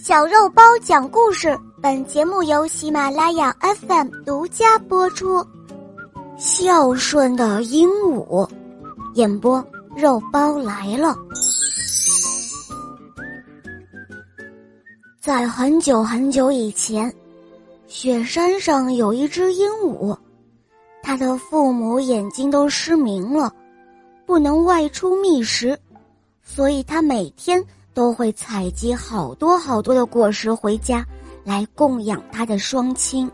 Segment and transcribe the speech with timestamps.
[0.00, 5.44] 小肉包讲故事，本节目由喜马拉雅 FM 独家播出。
[6.36, 8.48] 孝顺的鹦鹉，
[9.14, 9.64] 演播
[9.96, 11.16] 肉包来了。
[15.20, 17.12] 在很久很久以前，
[17.88, 20.16] 雪山上有一只鹦鹉，
[21.02, 23.52] 它的父母眼睛都失明了，
[24.24, 25.76] 不能外出觅食，
[26.40, 27.62] 所以它每天。
[27.98, 31.04] 都会采集好多好多的果实回家，
[31.42, 33.28] 来供养他的双亲。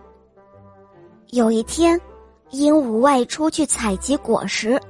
[1.33, 2.01] 有一天，
[2.51, 4.81] 鹦鹉外出去采集果实，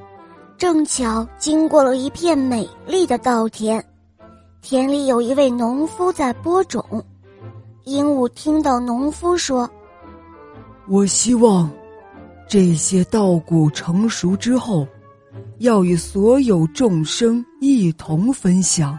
[0.57, 3.83] 正巧经过了一片美丽的稻田，
[4.62, 7.05] 田里有一位农夫在播种。
[7.83, 9.69] 鹦鹉听到农夫说
[10.87, 11.69] ：“我希望
[12.48, 14.87] 这些稻谷成熟之后，
[15.59, 18.97] 要与所有众生一同分享。”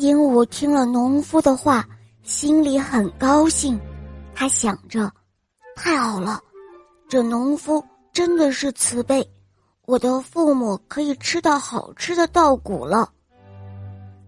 [0.00, 1.86] 鹦鹉听了农夫的话，
[2.22, 3.78] 心里很高兴。
[4.34, 5.12] 他想着
[5.76, 6.40] ：“太好了，
[7.06, 9.22] 这农夫真的是慈悲，
[9.84, 13.10] 我的父母可以吃到好吃的稻谷了。”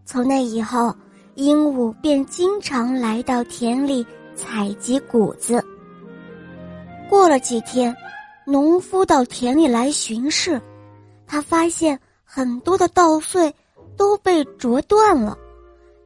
[0.05, 0.95] 从那以后，
[1.37, 5.65] 鹦鹉便经常来到田里采集谷子。
[7.09, 7.97] 过了几天，
[8.45, 10.61] 农夫到田里来巡视，
[11.27, 13.51] 他发现很多的稻穗
[13.97, 15.39] 都被啄断了。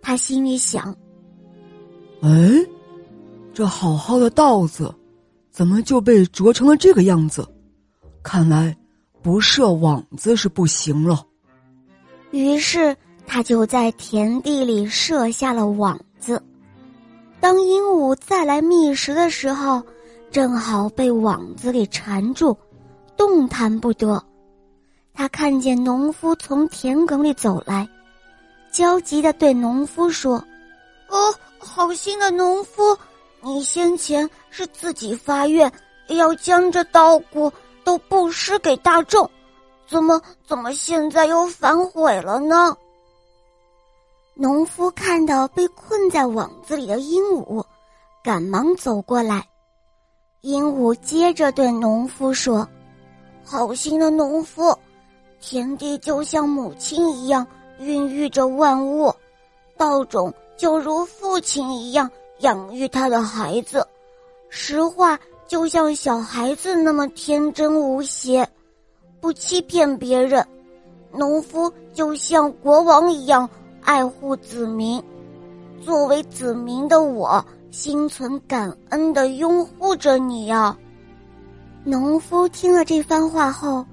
[0.06, 0.94] 他心里想
[2.22, 2.30] ：“哎，
[3.52, 4.94] 这好好的稻子，
[5.50, 7.44] 怎么就被啄成了这个样子？
[8.22, 8.76] 看来
[9.20, 11.26] 不设网子是不行了。”
[12.30, 16.40] 于是他就在田地里设下了网子。
[17.40, 19.82] 当鹦鹉再来觅食的时候，
[20.30, 22.56] 正好被网子给缠住，
[23.16, 24.24] 动弹不得。
[25.12, 27.88] 他看见农夫从田埂里走来。
[28.76, 30.36] 焦急的对农夫说
[31.08, 32.94] ：“哦，好心的农夫，
[33.40, 35.72] 你先前是自己发愿
[36.08, 37.50] 要将这稻谷
[37.84, 39.30] 都布施给大众，
[39.88, 42.76] 怎么怎么现在又反悔了呢？”
[44.36, 47.64] 农夫看到被困在网子里的鹦鹉，
[48.22, 49.48] 赶忙走过来。
[50.42, 52.68] 鹦鹉接着对农夫说
[53.42, 54.78] ：“好心的农夫，
[55.40, 57.46] 田地就像母亲一样。”
[57.78, 59.12] 孕育着万物，
[59.76, 62.10] 稻种就如父亲一样
[62.40, 63.86] 养育他的孩子，
[64.48, 68.48] 实话就像小孩子那么天真无邪，
[69.20, 70.46] 不欺骗别人。
[71.12, 73.48] 农夫就像国王一样
[73.82, 75.02] 爱护子民，
[75.80, 80.76] 作为子民的我，心存感恩的拥护着你呀。
[81.84, 83.84] 农夫听了这番话后，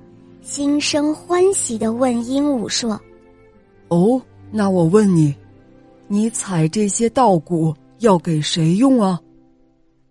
[0.42, 3.00] 心生欢喜的问鹦鹉说。
[3.94, 5.36] 哦，那我问你，
[6.08, 9.22] 你采这些稻谷要给谁用啊？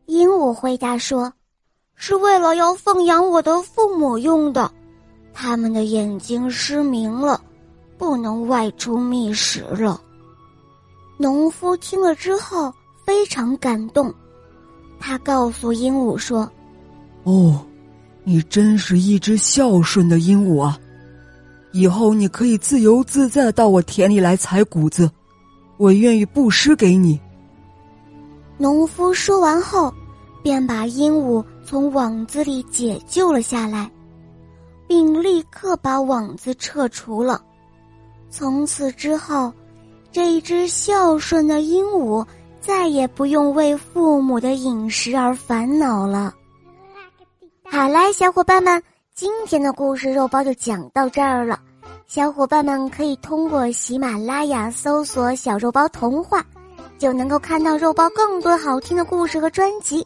[0.06, 1.32] 鹦鹉回答说
[1.96, 4.70] ：“是为了要奉养我的父母用的，
[5.34, 7.40] 他们的眼睛失明了，
[7.98, 10.00] 不能外出觅食了。”
[11.18, 12.72] 农夫听了之后
[13.04, 14.14] 非常感动，
[15.00, 16.48] 他告诉鹦鹉说
[17.24, 17.60] ：“哦，
[18.22, 20.78] 你真是一只孝顺的鹦鹉啊！”
[21.72, 25.10] 以后你可以自由自在到我田里来采谷子，
[25.78, 27.18] 我愿意布施给你。
[28.58, 29.92] 农夫说完后，
[30.42, 33.90] 便把鹦鹉从网子里解救了下来，
[34.86, 37.42] 并立刻把网子撤除了。
[38.28, 39.52] 从此之后，
[40.12, 42.24] 这一只孝顺的鹦鹉
[42.60, 46.34] 再也不用为父母的饮食而烦恼了。
[47.64, 48.82] 好啦，小伙伴们。
[49.14, 51.60] 今天的故事肉包就讲到这儿了，
[52.06, 56.42] 小伙伴们可以通过喜马拉雅搜索“小肉包童话”，
[56.98, 60.02] 就能够看到肉包更多好听的故事和专辑。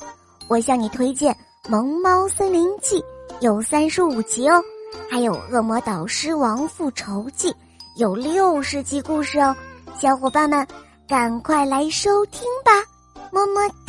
[0.49, 1.33] 我向你推荐
[1.69, 2.99] 《萌猫森林记》，
[3.39, 4.61] 有三十五集哦，
[5.09, 7.53] 还有《恶魔导师王复仇记》，
[7.97, 9.55] 有六十集故事哦，
[9.97, 10.67] 小伙伴们
[11.07, 12.73] 赶快来收听吧，
[13.31, 13.86] 么么。